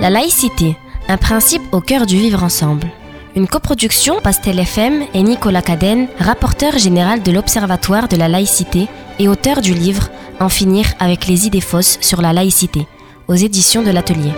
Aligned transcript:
La 0.00 0.10
laïcité, 0.10 0.76
un 1.08 1.16
principe 1.16 1.62
au 1.72 1.80
cœur 1.80 2.06
du 2.06 2.16
vivre 2.16 2.44
ensemble. 2.44 2.86
Une 3.34 3.48
coproduction 3.48 4.20
Pastel 4.20 4.60
FM 4.60 5.02
et 5.12 5.22
Nicolas 5.24 5.60
Cadenne, 5.60 6.06
rapporteur 6.20 6.78
général 6.78 7.20
de 7.24 7.32
l'Observatoire 7.32 8.06
de 8.06 8.16
la 8.16 8.28
laïcité 8.28 8.86
et 9.18 9.26
auteur 9.26 9.60
du 9.60 9.74
livre 9.74 10.08
En 10.38 10.48
finir 10.48 10.86
avec 11.00 11.26
les 11.26 11.48
idées 11.48 11.60
fausses 11.60 11.98
sur 12.00 12.22
la 12.22 12.32
laïcité, 12.32 12.86
aux 13.26 13.34
éditions 13.34 13.82
de 13.82 13.90
l'Atelier. 13.90 14.30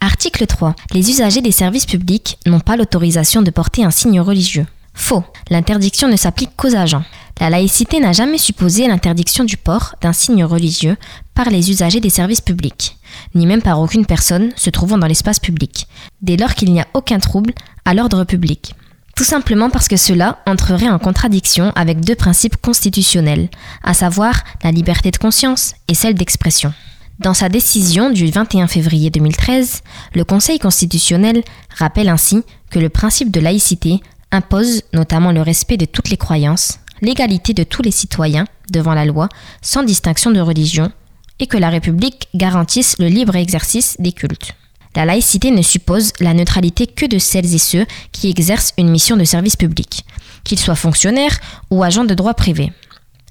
Article 0.00 0.46
3. 0.46 0.74
Les 0.94 1.10
usagers 1.10 1.42
des 1.42 1.52
services 1.52 1.84
publics 1.84 2.38
n'ont 2.46 2.60
pas 2.60 2.78
l'autorisation 2.78 3.42
de 3.42 3.50
porter 3.50 3.84
un 3.84 3.90
signe 3.90 4.22
religieux. 4.22 4.66
Faux. 4.94 5.24
L'interdiction 5.50 6.08
ne 6.08 6.16
s'applique 6.16 6.56
qu'aux 6.56 6.74
agents. 6.74 7.04
La 7.40 7.48
laïcité 7.48 8.00
n'a 8.00 8.12
jamais 8.12 8.36
supposé 8.36 8.86
l'interdiction 8.86 9.44
du 9.44 9.56
port 9.56 9.94
d'un 10.02 10.12
signe 10.12 10.44
religieux 10.44 10.98
par 11.34 11.48
les 11.48 11.70
usagers 11.70 12.00
des 12.00 12.10
services 12.10 12.42
publics, 12.42 12.98
ni 13.34 13.46
même 13.46 13.62
par 13.62 13.80
aucune 13.80 14.04
personne 14.04 14.50
se 14.56 14.68
trouvant 14.68 14.98
dans 14.98 15.06
l'espace 15.06 15.40
public, 15.40 15.88
dès 16.20 16.36
lors 16.36 16.54
qu'il 16.54 16.70
n'y 16.70 16.82
a 16.82 16.86
aucun 16.92 17.18
trouble 17.18 17.54
à 17.86 17.94
l'ordre 17.94 18.24
public. 18.24 18.74
Tout 19.16 19.24
simplement 19.24 19.70
parce 19.70 19.88
que 19.88 19.96
cela 19.96 20.40
entrerait 20.46 20.90
en 20.90 20.98
contradiction 20.98 21.72
avec 21.76 22.00
deux 22.00 22.14
principes 22.14 22.58
constitutionnels, 22.58 23.48
à 23.82 23.94
savoir 23.94 24.44
la 24.62 24.70
liberté 24.70 25.10
de 25.10 25.16
conscience 25.16 25.72
et 25.88 25.94
celle 25.94 26.14
d'expression. 26.14 26.74
Dans 27.20 27.34
sa 27.34 27.48
décision 27.48 28.10
du 28.10 28.30
21 28.30 28.66
février 28.66 29.08
2013, 29.08 29.80
le 30.14 30.24
Conseil 30.24 30.58
constitutionnel 30.58 31.42
rappelle 31.74 32.10
ainsi 32.10 32.42
que 32.70 32.78
le 32.78 32.90
principe 32.90 33.30
de 33.30 33.40
laïcité 33.40 34.00
impose 34.30 34.82
notamment 34.92 35.32
le 35.32 35.42
respect 35.42 35.76
de 35.76 35.86
toutes 35.86 36.10
les 36.10 36.16
croyances, 36.16 36.78
l'égalité 37.00 37.54
de 37.54 37.62
tous 37.62 37.82
les 37.82 37.90
citoyens 37.90 38.46
devant 38.70 38.94
la 38.94 39.04
loi, 39.04 39.28
sans 39.62 39.82
distinction 39.82 40.30
de 40.30 40.40
religion, 40.40 40.92
et 41.38 41.46
que 41.46 41.56
la 41.56 41.70
République 41.70 42.28
garantisse 42.34 42.98
le 42.98 43.08
libre 43.08 43.36
exercice 43.36 43.96
des 43.98 44.12
cultes. 44.12 44.54
La 44.96 45.04
laïcité 45.04 45.50
ne 45.50 45.62
suppose 45.62 46.12
la 46.20 46.34
neutralité 46.34 46.86
que 46.86 47.06
de 47.06 47.18
celles 47.18 47.54
et 47.54 47.58
ceux 47.58 47.86
qui 48.12 48.28
exercent 48.28 48.74
une 48.76 48.90
mission 48.90 49.16
de 49.16 49.24
service 49.24 49.56
public, 49.56 50.04
qu'ils 50.44 50.58
soient 50.58 50.74
fonctionnaires 50.74 51.38
ou 51.70 51.82
agents 51.82 52.04
de 52.04 52.14
droit 52.14 52.34
privé. 52.34 52.72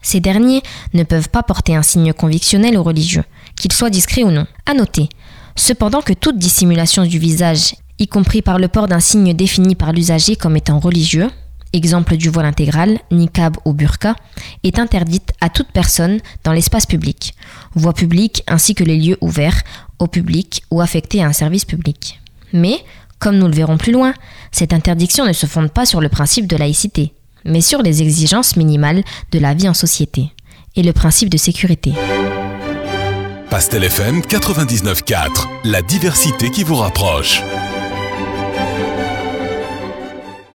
Ces 0.02 0.21
derniers 0.21 0.63
ne 0.93 1.03
peuvent 1.03 1.30
pas 1.30 1.43
porter 1.43 1.75
un 1.75 1.83
signe 1.83 2.13
convictionnel 2.13 2.77
ou 2.77 2.83
religieux, 2.83 3.25
qu'il 3.58 3.73
soit 3.73 3.89
discret 3.89 4.23
ou 4.23 4.31
non. 4.31 4.47
À 4.65 4.73
noter, 4.73 5.09
cependant 5.55 6.02
que 6.02 6.13
toute 6.13 6.38
dissimulation 6.38 7.05
du 7.05 7.19
visage, 7.19 7.75
y 7.99 8.08
compris 8.08 8.41
par 8.41 8.59
le 8.59 8.69
port 8.69 8.88
d'un 8.88 9.02
signe 9.02 9.33
défini 9.33 9.75
par 9.75 9.91
l'usager 9.91 10.38
comme 10.38 10.55
étant 10.55 10.80
religieux, 10.80 11.30
exemple 11.73 12.17
du 12.17 12.29
voile 12.29 12.45
intégral, 12.45 12.99
niqab 13.11 13.57
ou 13.65 13.73
burqa, 13.73 14.15
est 14.63 14.79
interdite 14.79 15.31
à 15.41 15.49
toute 15.49 15.71
personne 15.71 16.19
dans 16.43 16.51
l'espace 16.51 16.85
public, 16.85 17.35
voie 17.75 17.93
publique 17.93 18.43
ainsi 18.47 18.75
que 18.75 18.83
les 18.83 18.97
lieux 18.97 19.17
ouverts 19.21 19.61
au 19.99 20.07
public 20.07 20.63
ou 20.71 20.81
affectés 20.81 21.21
à 21.21 21.27
un 21.27 21.33
service 21.33 21.65
public. 21.65 22.19
Mais, 22.53 22.83
comme 23.19 23.37
nous 23.37 23.47
le 23.47 23.53
verrons 23.53 23.77
plus 23.77 23.91
loin, 23.91 24.13
cette 24.51 24.73
interdiction 24.73 25.25
ne 25.25 25.33
se 25.33 25.45
fonde 25.45 25.71
pas 25.71 25.85
sur 25.85 26.01
le 26.01 26.09
principe 26.09 26.47
de 26.47 26.55
laïcité, 26.55 27.13
mais 27.45 27.61
sur 27.61 27.81
les 27.81 28.01
exigences 28.01 28.55
minimales 28.55 29.03
de 29.31 29.39
la 29.39 29.53
vie 29.53 29.69
en 29.69 29.73
société 29.73 30.31
et 30.75 30.83
le 30.83 30.93
principe 30.93 31.29
de 31.29 31.37
sécurité. 31.37 31.93
Pastel 33.49 33.83
FM 33.83 34.21
99.4, 34.21 35.47
la 35.65 35.81
diversité 35.81 36.51
qui 36.51 36.63
vous 36.63 36.75
rapproche. 36.75 37.41